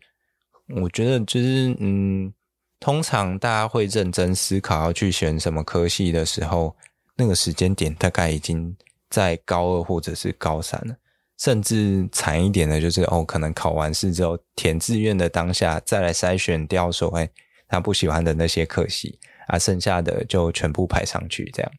[0.81, 2.33] 我觉得就是嗯，
[2.79, 6.75] 通常大家会认真思考要去选什么科系的时候，
[7.15, 8.75] 那个时间点大概已经
[9.09, 10.95] 在高二或者是高三了，
[11.37, 17.29] 甚至惨一点的就是哦，可能考完试之后填志愿的当下再来筛选掉所谓，
[17.67, 21.71] 他不喜欢的那些科系啊，剩下的就全部排上去这样。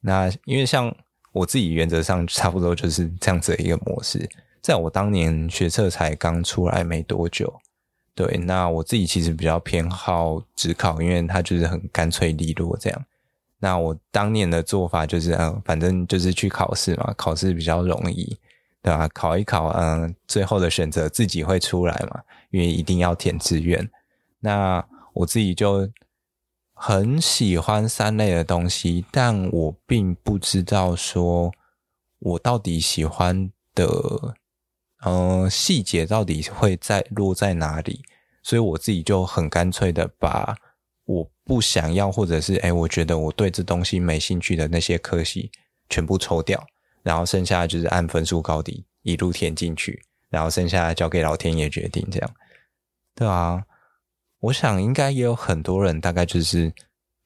[0.00, 0.94] 那因为像。
[1.34, 4.24] 我自己原则上差不多就是这样子的一个模式。
[4.62, 7.52] 在我当年学测才刚出来没多久，
[8.14, 13.04] 对，那我自己其实比较偏好指考，因为它就是很干脆利落这样。
[13.58, 18.38] 那我当年的做法就是，嗯，反正就是去考试嘛，考试比较容易，
[18.82, 19.08] 对吧？
[19.08, 23.90] 考一考，嗯，最后的选择自己会出来嘛，因为一定要填志愿。
[24.40, 25.88] 那我自己就。
[26.76, 31.52] 很喜欢三类的东西，但我并不知道说
[32.18, 34.34] 我到底喜欢的，
[35.04, 38.02] 呃，细节到底会在落在哪里，
[38.42, 40.56] 所以我自己就很干脆的把
[41.04, 45.50] 我不想要，或者是诶，我觉得我对这东西没兴趣的那些科系
[45.88, 46.66] 全部抽掉，
[47.02, 52.30] 然后剩下就是按分数高低一路填进去，然后剩下交给老天爷决定这样，
[53.14, 53.62] 对啊。
[54.40, 56.70] 我想应该也有很多人，大概就是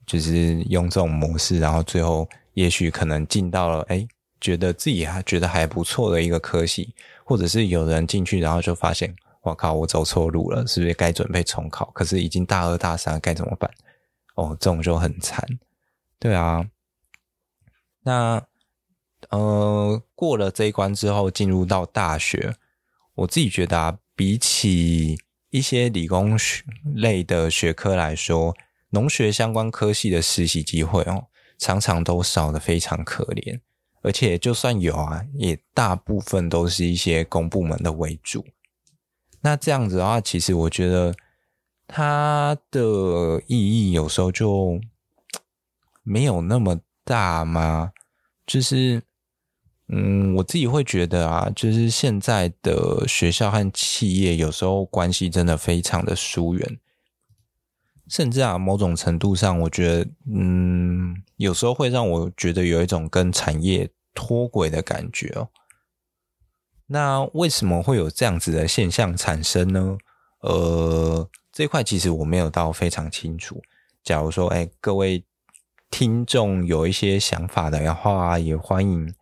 [0.06, 4.06] 就是用这种模式，然后最后也许可能进到了哎，
[4.40, 11.90] 觉得自己还觉得还不错的一个科系，或者是有人进去，然后就发现，我靠，我走错路了，是不是该准备重考？
[11.92, 13.70] 可是已经大二大三，该怎么办？
[14.34, 15.46] 哦，这种就很惨。
[16.18, 16.66] 对啊，
[18.02, 18.42] 那
[19.30, 22.54] 呃，过了这一关之后，进入到大学，
[23.14, 25.18] 我自己觉得啊，比起
[25.50, 28.56] 一些理工学类的学科来说，
[28.90, 31.26] 农学相关科系的实习机会哦，
[31.58, 33.60] 常常都少得非常可怜，
[34.08, 38.42] 而且就算有啊，也大部分都是一些公部门的为主。
[39.42, 41.14] 那这样子的话，其实我觉得
[41.86, 44.80] 它的意义有时候就
[46.02, 47.92] 没有那么大吗？
[48.46, 49.02] 就是。
[49.90, 56.78] 嗯，我自己会觉得啊，就是现在的学校和企业有时候关系真的非常的疏远，
[58.06, 65.48] 甚至啊，某种程度上，我觉得，嗯，有时候会让我觉得有一种跟产业脱轨的感觉哦。
[66.88, 69.96] 那为什么会有这样子的现象产生呢？
[70.40, 73.62] 呃，这块其实我没有到非常清楚。
[74.02, 75.24] 假如说，哎，各位
[75.88, 79.14] 听众有一些想法的话，也欢迎。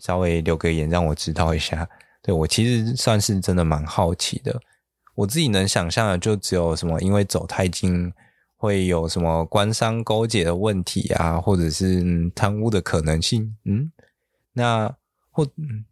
[0.00, 1.88] 稍微留个言让我知道一下，
[2.20, 4.60] 对，我其实算是真的蛮好奇的。
[5.14, 8.12] 我自己能想象的就只有什么，因为走太近
[8.56, 12.02] 会有什么官商勾结的问题啊，或者是
[12.34, 13.56] 贪污的可能性。
[13.64, 13.90] 嗯，
[14.54, 14.96] 那
[15.30, 15.84] 或嗯，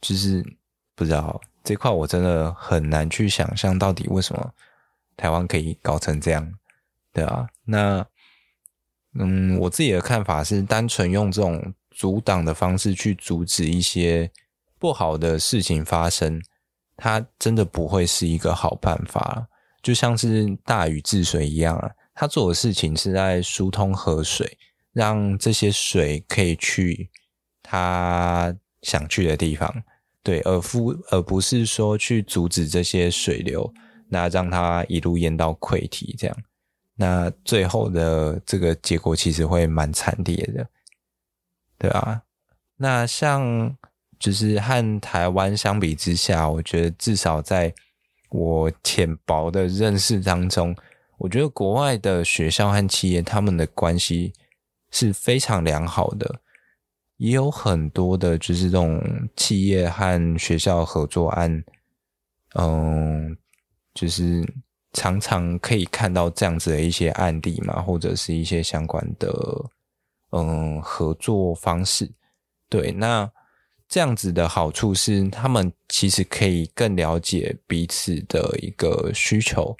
[0.00, 0.44] 就是
[0.96, 4.52] 不知道这块我真的很难去想象到底为什么
[5.16, 6.52] 台湾可以搞成这样，
[7.12, 8.04] 对啊，那
[9.16, 14.28] 嗯，我自己的看法是，单纯用这种阻挡的方式去阻止一些
[14.78, 16.42] 不好的事情发生，
[16.96, 19.46] 它真的不会是一个好办法。
[19.82, 24.58] 就像是大禹治水一样啊，他做的事情是在疏通河水，
[24.92, 27.10] 让这些水可以去
[27.64, 29.82] 他想去的地方，
[30.22, 33.74] 对，而不而不是说去阻止这些水流，
[34.08, 36.36] 那让它一路淹到溃堤这样，
[36.94, 40.68] 那最后的这个结果其实会蛮惨烈的，
[41.78, 42.22] 对啊，
[42.76, 43.76] 那像
[44.20, 47.74] 就是和台湾相比之下，我觉得至少在。
[48.30, 50.74] 我浅薄的认识当中，
[51.18, 54.32] 我觉得国外的学校和企业他们的关系
[54.90, 56.40] 是非常良好的，
[57.16, 59.02] 也有很多的就是这种
[59.36, 61.64] 企业和学校合作案，
[62.54, 63.36] 嗯，
[63.94, 64.42] 就是
[64.92, 69.32] 常常可以看到这样子的一些案例嘛，或者是一些相关的
[70.30, 72.10] 嗯合作方式，
[72.68, 73.30] 对，那。
[73.86, 79.76] 这样子的好处是，他们其实可以更了解彼此的一个需求。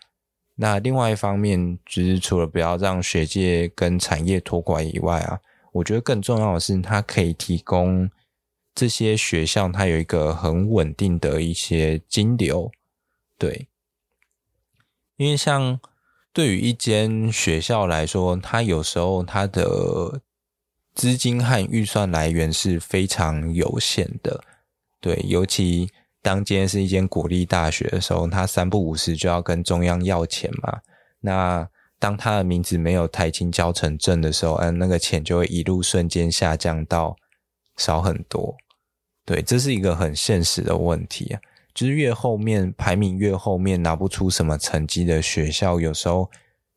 [0.54, 5.40] 那另外一方面，就是除了不要让学界跟产业脱轨以外啊，
[5.74, 8.10] 我觉得更重要的是，它可以提供
[8.74, 12.70] 这些学校它有一个很稳定的一些金流。
[13.38, 13.68] 对，
[15.16, 15.78] 因为像
[16.32, 20.20] 对于一间学校来说，它有时候它的。
[20.96, 24.44] 资金和预算来源是非常有限的，
[25.00, 25.90] 对，尤其
[26.22, 30.82] 当今天是一间国立大学的时候，他三不五时就要跟中央要钱嘛。
[31.18, 31.68] 那
[32.04, 37.16] 当他的名字没有台清交成正的时候，嗯，那个钱就会一路瞬间下降到
[37.78, 38.54] 少很多。
[39.24, 41.40] 对，这是一个很现实的问题啊，
[41.72, 46.30] 就是越后面排名越后面拿不出什么成绩的学校，有时候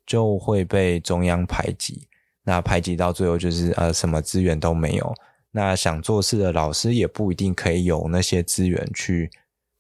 [0.06, 2.08] 就会被中央排挤。
[2.44, 5.14] 那排挤到最后就是呃，什么资源都没有。
[5.52, 9.30] 那想做事的老师也不一定可以有那些资源去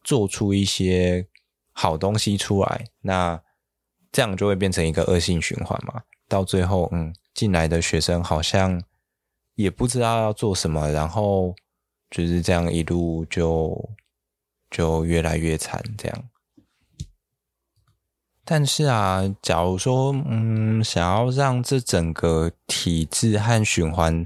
[0.03, 1.25] 做出一些
[1.71, 2.83] 好东西出来。
[2.99, 3.41] 那
[4.17, 6.01] 这样就会变成一个恶性循环嘛。
[6.27, 8.81] 到最后，嗯，进来的学生好像
[9.53, 11.53] 也不知道要做什么，然后
[12.09, 13.91] 就是这样一路就
[14.71, 16.23] 就越来越惨，这样。
[18.43, 24.25] 但是啊，假如说，嗯，想要让这整个体制和循环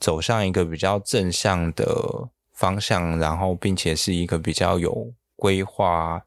[0.00, 6.24] 走向一个比较正向的方向，然后并且是一个比较有规划、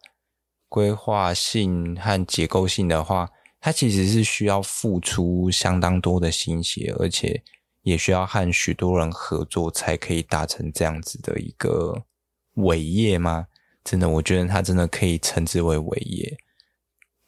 [0.72, 3.30] 规划性和结构性的话，
[3.60, 7.44] 它其实是需要付出相当多的心血，而且
[7.82, 12.06] 也需要和许多人合作，才可以达成这样子的一个
[12.54, 13.48] 伟业吗？
[13.84, 16.38] 真的，我觉得它真的可以称之为伟业。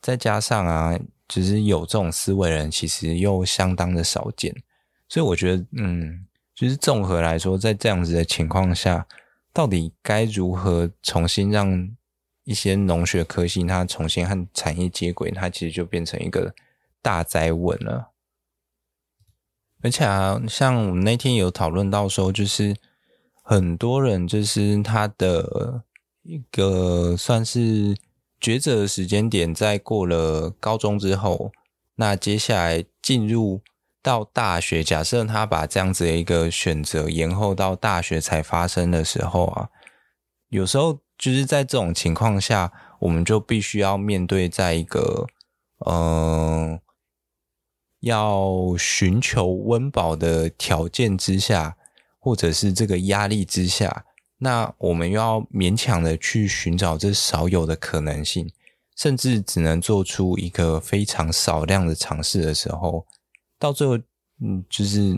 [0.01, 4.55] 再加上啊，就是有这种思维的人，其实又相当的少见，
[5.09, 6.25] 所以我觉得，嗯，
[6.55, 9.05] 就是综合来说，在这样子的情况下，
[9.51, 11.93] 到底该如何重新让
[12.43, 16.53] 一些农学科系它重新和产业接轨，它其实就变成一个
[17.01, 18.11] 大灾问了。
[19.81, 22.75] 而且啊，像我们那天有讨论到说，就是
[23.41, 25.83] 很多人就是他的
[26.21, 27.95] 一个算是。
[28.41, 31.53] 抉择的时间点在过了高中之后，
[31.95, 33.61] 那接下来进入
[34.01, 39.69] 到大学，假设他把这样子的一个选择延后到大学才发生的时候啊，
[40.49, 45.25] 有时候就是在这种情况下，我们就必须要面对在一个
[45.85, 46.77] 嗯、
[48.01, 51.77] 要寻求温饱的条件之下，
[52.19, 54.05] 或者是这个压力之下。
[54.39, 58.51] 那我们又要勉强的去寻找这少有的可能性，
[58.97, 63.07] 甚至只能做出一个非常少量的尝试的时候，
[63.57, 63.97] 到最后，
[64.41, 65.17] 嗯，就是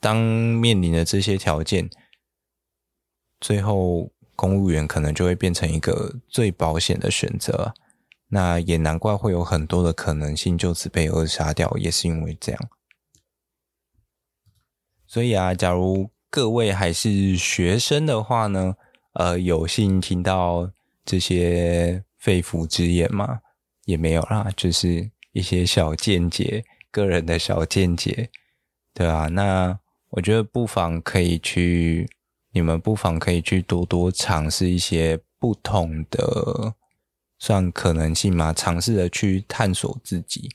[0.00, 1.88] 当面临的这些条件，
[3.38, 7.74] 最后公务员可能就会变成一个最保险的选择。
[8.28, 12.60] 那也难怪会有很多的可能性就此被扼杀掉，也是因为这样。
[15.06, 18.74] 所以啊，假如各位还是学生的话呢，
[19.14, 20.70] 呃，有幸听到
[21.04, 23.40] 这些肺腑之言吗？
[23.84, 28.30] 也没有啦，就是一些小见解，个人的小见解，
[28.92, 29.78] 对啊，那
[30.10, 32.10] 我觉得不妨可以去，
[32.56, 36.74] 你们不妨可以去多多尝试一些不同的，
[37.38, 40.48] 算可能性嘛，尝试着去探索自己。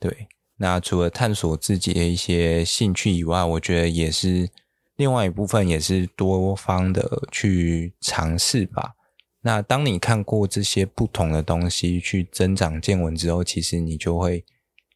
[0.00, 0.26] 对，
[0.56, 4.48] 那除了探索自己的一些兴趣以外，我觉得也是。
[4.96, 8.94] 另外一部分也是多方的去尝试吧。
[9.42, 14.44] 那当你看过这些不同的东西，去增长见闻之后，其实你就会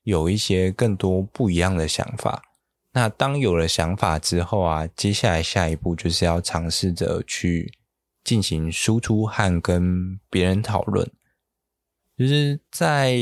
[0.05, 2.43] 有一些更多不一样的想法。
[2.93, 7.73] 那当有了想法之后啊，接下来下一步就是要尝试着去
[8.23, 11.11] 进行输出和跟别人讨论。
[12.19, 13.17] 就是在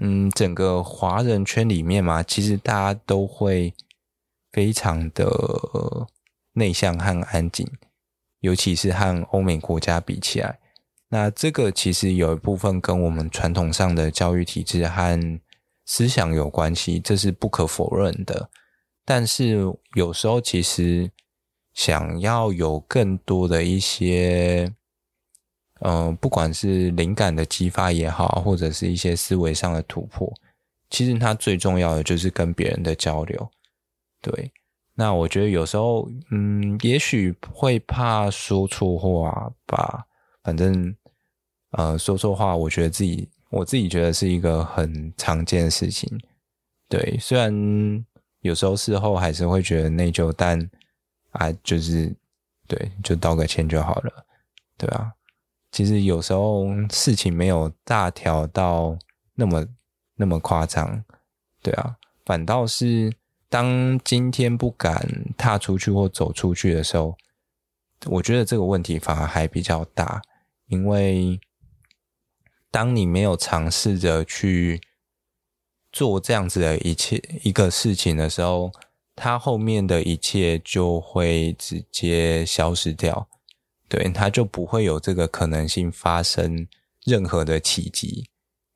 [0.00, 3.74] 嗯整个华人圈里面嘛，其实大家都会
[4.50, 5.28] 非常的
[6.54, 7.70] 内向和安静。
[8.40, 10.60] 尤其是和欧美国家比起来，
[11.08, 15.40] 那这个其实有一部分跟我们传统上的教育体制和
[15.88, 18.50] 思想有关系，这是不可否认的。
[19.06, 19.56] 但是
[19.94, 21.10] 有时候其实
[21.72, 24.70] 想要有更多的一些，
[25.80, 30.30] 嗯、不管是灵感的激发也好，或者是一些思维上的突破，
[30.90, 33.50] 其实它最重要的就是跟别人的交流，
[34.20, 34.52] 对。
[34.94, 40.04] 那我觉得有时候，嗯，也许会怕说错话吧。
[40.42, 40.94] 反正，
[41.70, 46.08] 呃，说错话，我觉得自己，我自己觉得是一个很常见的事情。
[46.88, 48.04] 对，虽然
[48.40, 50.58] 有时候事后还是会觉得内疚，但
[51.30, 52.14] 啊，就是
[52.66, 54.26] 对，就道个歉就好了，
[54.76, 55.12] 对啊。
[55.72, 58.98] 其实有时候事情没有大条到
[59.34, 59.66] 那么
[60.16, 61.04] 那么夸张，
[61.62, 63.12] 对啊，反倒是。
[63.50, 67.16] 当今天不敢踏出去或走出去的时候，
[68.04, 70.20] 我觉得这个问题反而还比较大，
[70.66, 71.40] 因为
[72.70, 74.80] 当你没有尝试着去
[75.92, 78.72] 做这样子的一切一个事情的时候，
[79.16, 83.28] 它后面的一切就会直接消失掉，
[83.88, 86.68] 对，它就不会有这个可能性发生
[87.04, 88.28] 任何的奇迹，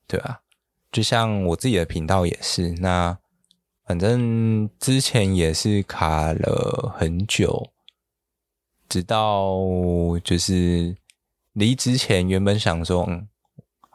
[0.07, 0.43] 对吧？
[0.91, 3.19] 就像我自己的频道也是，那。
[3.85, 7.73] 反正之前也是卡了很久，
[8.89, 9.59] 直到
[10.23, 10.97] 就是
[11.53, 13.05] 离职前，原本想说，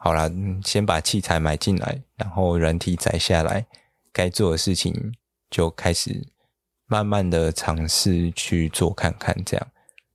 [0.00, 0.30] 好啦，
[0.64, 3.66] 先把器材买进来，然后软体载下来，
[4.12, 5.12] 该做的事情
[5.50, 6.24] 就开始
[6.86, 9.66] 慢慢的尝试去做看看，这样，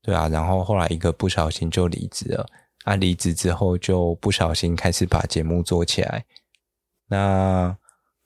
[0.02, 2.48] 对啊，然后后来一个不小心就离职了，
[2.86, 6.26] 啊，离职之后就不小心开始把节目做起来，
[7.08, 7.78] 那。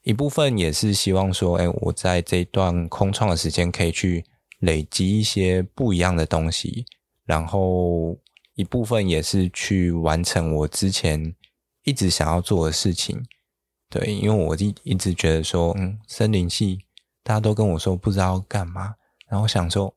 [0.04, 4.24] 一部分也是希望说，哎，我在这段空创的时间可以去
[4.60, 6.86] 累积一些不一样的东西，
[7.26, 8.18] 然后
[8.56, 11.36] 一部分也是去完成我之前
[11.88, 13.26] 一直想要做的事情。
[13.90, 16.80] 对，因为我一一直觉得说，嗯，森林系
[17.24, 18.94] 大家都跟我说不知道干嘛，
[19.30, 19.96] 然后想说，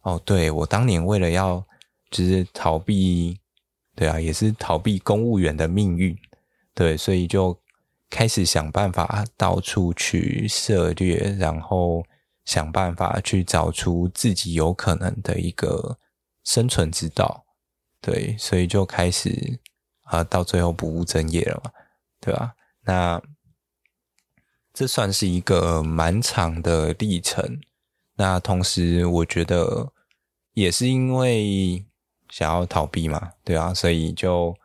[0.00, 1.64] 哦，对，我当年为了要
[2.10, 3.38] 就是逃避，
[3.94, 6.16] 对啊，也是逃避公务员的命运，
[6.74, 7.56] 对，所以就。
[8.08, 12.04] 开始想办法到处去涉猎，然后
[12.44, 15.98] 想办法去找出自己有可能的一个
[16.44, 17.44] 生存之道。
[18.00, 19.58] 对，所以就开始
[20.06, 21.70] 啊，到最后不务正业了嘛，
[22.20, 22.54] 对吧？
[22.82, 23.22] 那
[24.72, 27.60] 这算是一个蛮长的历程。
[28.16, 29.92] 那同时，我觉得
[30.54, 31.84] 也是因为
[32.30, 34.56] 想要逃避嘛，对啊，所以就。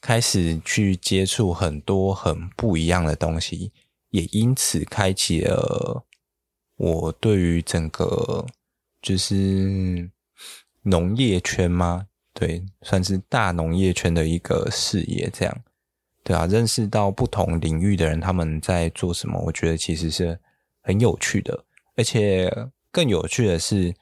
[0.00, 3.72] 开始去接触很多很不一样的东西，
[4.10, 6.06] 也因此开启了
[6.76, 8.46] 我对于整个
[9.02, 10.08] 就是
[10.82, 12.06] 农业圈吗？
[12.38, 15.60] 对，算是大农业圈的一个视野，这样
[16.22, 20.38] 对啊，认识到不同领域的人他们在做什么，我觉得其实是
[20.82, 21.64] 很有趣的。
[21.96, 22.48] 而且
[22.92, 23.92] 更有趣的是，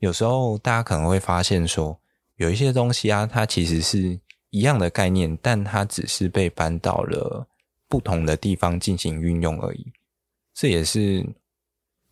[0.00, 1.98] 有时候大家可能会发现说，
[2.36, 4.20] 有一些东西啊，它其实是。
[4.50, 7.46] 一样的概念，但它只是被搬到了
[7.88, 9.92] 不同的地方进行运用而已。
[10.54, 11.26] 这也是，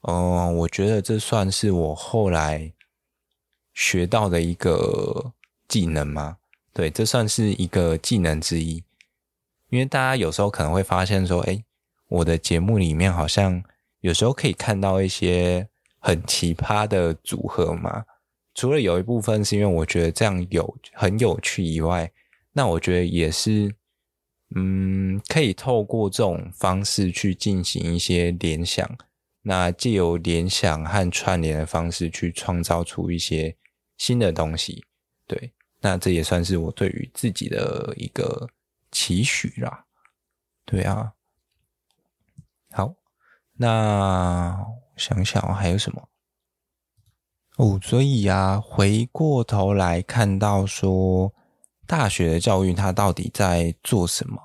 [0.03, 2.71] 嗯、我觉得这算是我后来
[3.73, 5.33] 学到的一个
[5.75, 6.37] 技能吗？
[6.73, 8.85] 对，这算是一个技能之一。
[9.71, 11.65] 因为大家有时候可能会发现说，哎，
[12.07, 13.61] 我的节目里面好像
[13.99, 15.69] 有时候可以看到一些
[15.99, 18.05] 很奇葩的组合嘛。
[18.55, 22.09] 除了有一部分是因为我觉得这样有很有趣以外，
[22.53, 23.75] 那我觉得也是，
[24.55, 28.89] 嗯，可以透过这种方式去进行一些联想，
[29.43, 33.57] 那借由联想和串联的方式去创造出一些
[33.99, 34.85] 新的东西，
[35.27, 35.53] 对，
[35.85, 38.49] 那这也算是我对于自己的一个
[38.91, 39.85] 期许啦，
[40.65, 41.13] 对啊，
[42.73, 42.95] 好，
[43.53, 44.65] 那
[44.97, 46.09] 想想还有什么？
[47.59, 51.31] 哦，所以呀，回过头来看到说。
[51.87, 54.41] 大学的教育，它到底在做什么？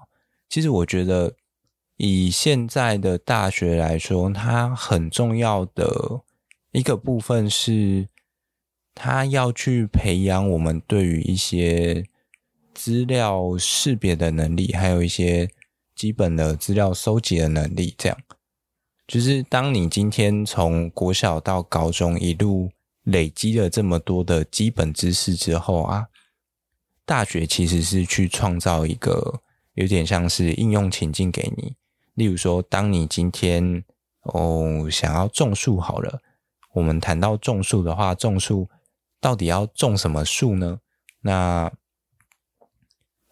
[0.50, 1.34] 其实我觉得，
[1.96, 6.22] 以现在的大学来说，它很重要的
[6.74, 8.10] 一个部分是，
[9.02, 12.04] 他要去培养我们对于一些
[12.74, 15.50] 资料识别的能力，还有一些
[15.96, 17.96] 基本的资料收集的能力。
[17.98, 18.18] 这样，
[19.08, 22.72] 就是当你今天从国小到高中一路
[23.04, 26.08] 累积了这么多的基本知识之后啊，
[27.06, 29.40] 大学其实是去创造一个
[29.76, 31.74] 有点像是应用情境给你。
[32.16, 33.82] 例如说，当你今天
[34.24, 36.20] 哦想要种树好了，
[36.74, 38.68] 我们谈到种树的话，种树。
[39.20, 40.80] 到底要种什么树呢？
[41.22, 41.72] 那，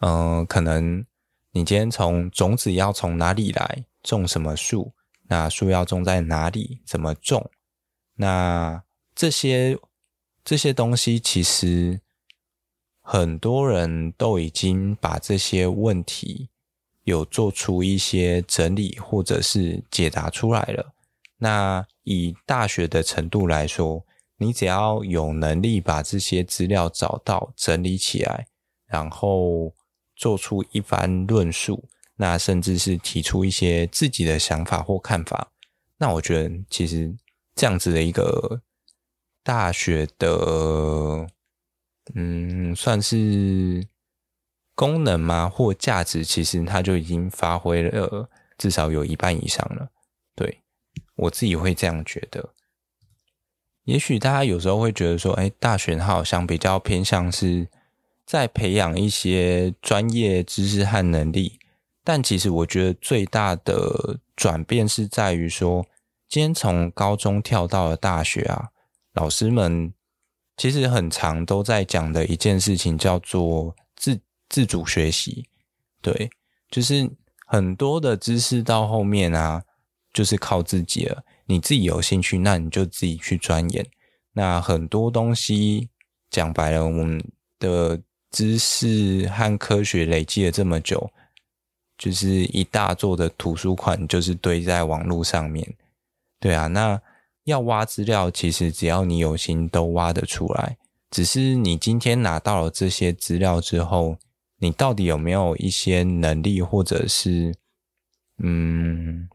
[0.02, 1.06] 嗯、可能
[1.52, 3.86] 你今天从种子要从哪里来？
[4.04, 4.94] 种什么树？
[5.30, 6.82] 那树要种在哪里？
[6.86, 7.50] 怎么种？
[8.16, 8.84] 那
[9.16, 9.78] 这些
[10.44, 12.00] 这些东西，其实
[13.02, 16.50] 很多人都已经把这些问题
[17.04, 20.94] 有做出一些整理，或者是解答出来了。
[21.38, 24.06] 那以大学的程度来说，
[24.38, 28.48] 你只要有能力把这些资料找到、整理起来，
[28.86, 29.74] 然后
[30.16, 35.52] 做出一番论述，那甚至是提出一些自己的想法或看法，
[35.98, 37.16] 那我觉得其实
[37.56, 38.62] 这样子的一个
[39.44, 41.28] 大学的，
[42.14, 43.88] 嗯，算是
[44.76, 45.50] 功能吗？
[45.50, 49.90] 或价值，其实它就已经发挥了至少有一半以上了。
[50.36, 50.62] 对，
[51.16, 52.54] 我自己会这样觉得。
[53.88, 57.70] 也许大家有时候会觉得说，哎，大学好像比较偏向是
[58.26, 61.58] 在培养一些专业知识和能力，
[62.04, 65.86] 但其实我觉得最大的转变是在于说，
[66.28, 68.68] 今天从高中跳到了大学啊，
[69.14, 69.94] 老师们
[70.58, 74.20] 其实很常都在讲的一件事情叫做自
[74.50, 75.48] 自主学习，
[76.02, 76.30] 对，
[76.70, 77.10] 就是
[77.46, 79.64] 很多的知识到后面啊，
[80.12, 81.24] 就是靠自己了。
[81.48, 83.86] 你自己有兴趣，那你就自己去钻研。
[84.34, 85.90] 那很多东西
[86.30, 87.24] 讲白了，我们
[87.58, 91.10] 的知识和科学累积了这么久，
[91.98, 95.76] 就是一大座的图书馆，就是堆在网络上面。
[96.40, 97.02] 对啊，那
[97.46, 100.78] 要挖资料，其实只要你有心，都挖得出来。
[101.10, 104.18] 只是你今天拿到了这些资料之后，
[104.60, 107.56] 你到底有没有一些能力，或者是
[108.40, 109.28] 嗯，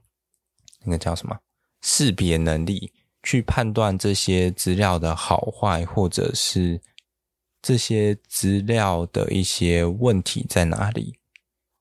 [0.85, 1.37] 那个叫什么？
[1.83, 6.81] 识别能力，去判断这些资料的好坏，或者是
[7.61, 11.19] 这些资料的一些问题在哪里？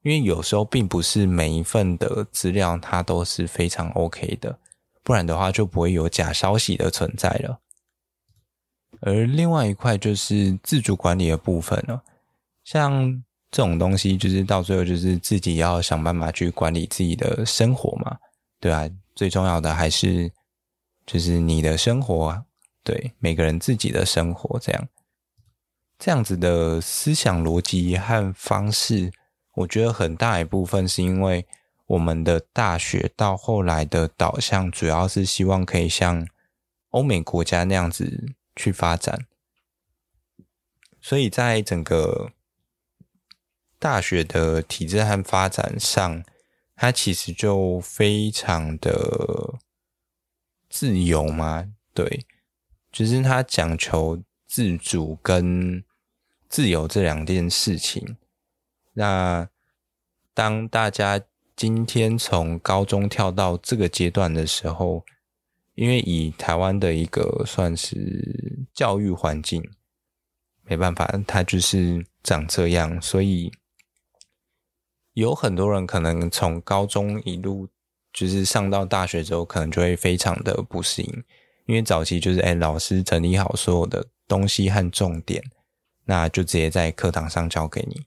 [0.03, 4.57] 因为有时候并不是每一份的资料它都是非常 OK 的，
[5.03, 7.59] 不然的话就不会有假消息的存在了。
[9.01, 12.01] 而另外一块就是自主管理的部分了，
[12.63, 18.17] 像这种东西，就是到最后就是自己要想办法去管理自己的生活嘛，
[18.59, 18.89] 对啊。
[19.14, 20.32] 最重要的还是
[21.05, 22.45] 就是你的生活啊，
[22.84, 24.88] 对，每个人自己的生活这样，
[25.99, 29.12] 这样子的思想逻辑和方式，
[29.55, 31.45] 我觉得很大一部分是因为
[31.88, 36.26] 我们的大学到后来的导向，主要是希望可以像
[36.91, 39.26] 欧美国家那样子去发展，
[41.01, 42.32] 所以在整个
[43.78, 46.24] 大学的体制和发展上。
[46.82, 49.59] 他其实就非常的
[50.67, 52.25] 自由嘛，对，
[52.91, 55.84] 就是他讲求自主跟
[56.49, 58.17] 自由这两件事情。
[58.93, 59.47] 那
[60.34, 61.21] 当大家
[61.55, 65.05] 今天从高中跳到这个阶段的时候，
[65.75, 69.63] 因为以台湾的一个算是教育环境，
[70.63, 73.51] 没办法，它就是长这样，所以。
[75.14, 77.68] 有很多人可能从高中一路
[78.14, 81.24] 就是上到大学之后，可能就会非常的不适应，
[81.66, 85.43] 因为早期就是哎，老师整理好所有的东西和重点，
[86.05, 88.05] 那就直接在课堂上教给你。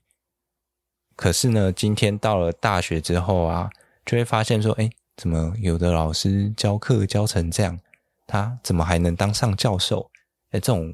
[1.15, 3.69] 可是呢，今天到了大学之后啊，
[4.05, 7.79] 就会发现说，哎，怎么有的老师教课教成这样，
[8.27, 10.09] 他怎么还能当上教授？
[10.51, 10.93] 哎，这种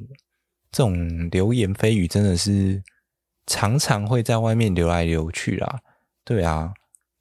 [0.72, 2.84] 这种流言蜚语真的是
[3.48, 5.80] 常常会在外面流来流去啦。
[6.24, 6.74] 对啊，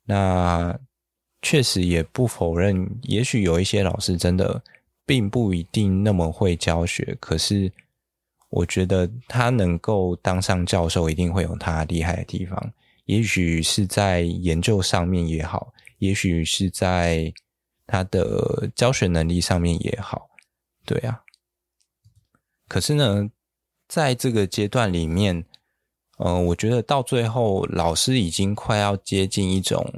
[0.04, 0.78] 那
[1.40, 4.62] 确实也不否认，也许有一些老师真的
[5.06, 7.72] 并不一定那么会教学，可是
[8.50, 12.72] 我觉得他能够当上教授，一定会有他厉害的地方。
[13.06, 17.32] 也许是在研究上面也好，也许是在
[17.86, 20.28] 他的教学能力上面也好，
[20.84, 21.24] 对啊。
[22.68, 23.30] 可是呢，
[23.88, 25.46] 在这个阶段里面。
[26.22, 29.90] 嗯、呃，我觉得到最后，老师已经快要接近一种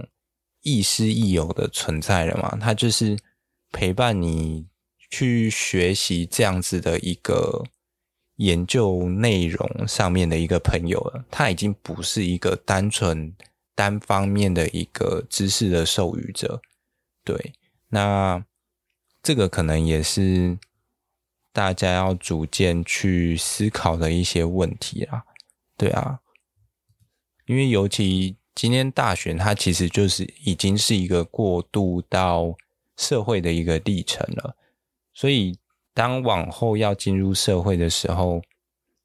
[0.62, 2.56] 亦师亦友的存在了嘛。
[2.60, 3.18] 他就是
[3.72, 4.64] 陪伴你
[5.10, 7.64] 去学习这样子的一个
[8.36, 13.34] 研究内容上面的一个朋友了，他已经不是一个单纯
[13.74, 16.60] 单方面的一个知识的授予者。
[17.24, 17.52] 对，
[17.88, 18.44] 那
[19.22, 20.56] 这个可能也是
[21.52, 25.24] 大家要逐渐去思考的一些问题啦。
[25.82, 26.20] 对啊，
[27.46, 32.54] 因为尤其今天大选，它其实就是已经是一个过渡到
[32.96, 34.56] 社会的一个历程了，
[35.12, 35.58] 所以。
[35.94, 38.40] 当往后要进入社会的时候，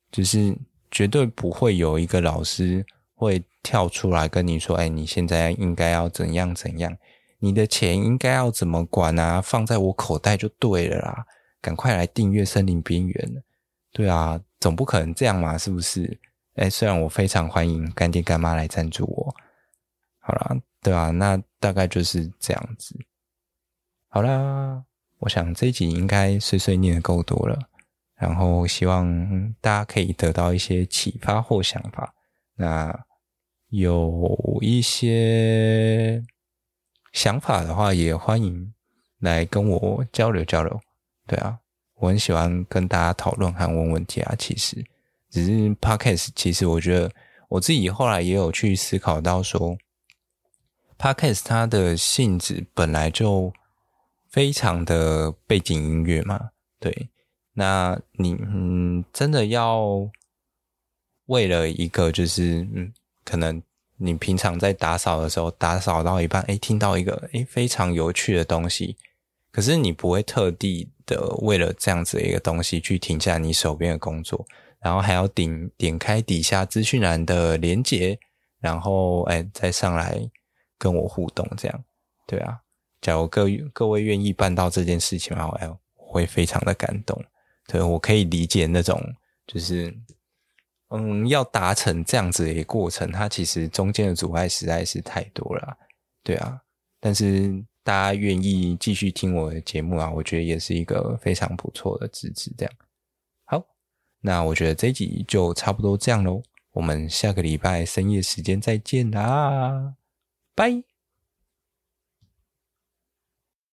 [0.09, 0.57] 就是
[0.89, 6.97] 绝对不会有一个老师会跳出来跟你说：“哎，你现在应该要怎样怎样，
[7.39, 9.41] 你的钱应该要怎么管啊？
[9.41, 11.25] 放在我口袋就对了啦，
[11.59, 13.43] 赶快来订阅森林边缘。”
[13.91, 16.17] 对啊，总不可能这样嘛，是不是？
[16.57, 19.35] 哎，虽然我非常欢迎干爹干妈来赞助我，
[20.19, 22.95] 好啦，对啊，那大概就是这样子。
[24.09, 24.83] 好啦。
[25.19, 27.57] 我想这一集应该碎碎念的够多了，
[28.17, 32.13] 然后希望大家可以得到一些启发或想法。
[32.53, 32.95] 那
[33.69, 36.23] 有一些
[37.13, 38.71] 想法的话，也欢迎
[39.17, 40.79] 来跟我交流交流。
[41.25, 41.57] 对啊，
[41.95, 44.35] 我很喜欢跟大家讨论和问问题啊。
[44.37, 44.85] 其实，
[45.29, 47.11] 只是 Podcast，其实我觉得
[47.49, 49.77] 我自己后来也有去思考到说
[50.97, 53.53] ，Podcast 它的性质本来就。
[54.29, 57.09] 非常的背景音乐嘛，对，
[57.53, 60.11] 那你嗯，真的要
[61.27, 63.63] 为了一个就是嗯，可能
[63.95, 68.97] 你平常在打扫的时候，打扫到一半，诶，听到一个诶非常有趣的东西，
[69.49, 74.45] 可是你不会特地的为了这样子的一个东西去停下你手边的工作，
[74.79, 78.19] 然后还要点点开底下资讯栏的连接，
[78.59, 80.19] 然后诶再上来
[80.77, 81.83] 跟我互动，这样，
[82.25, 82.61] 对啊。
[82.99, 85.55] 假如各各位愿意办到这件事情的话，
[85.95, 87.23] 我会非常的感动。
[87.67, 88.99] 对，我可以理解那种，
[89.45, 89.95] 就是，
[90.89, 95.77] 嗯，要达成这样子的一个过程，它其实中间的阻碍实在是太多了。
[96.23, 96.59] 对啊，
[96.99, 102.51] 但是大家愿意继续听我的节目啊，我觉得也是一个非常不错的支持。
[102.57, 102.73] 这样，
[104.27, 106.43] 那我觉得这一集就差不多这样喽。
[106.73, 109.93] 我们下个礼拜深夜时间再见啦，
[110.53, 110.86] 拜。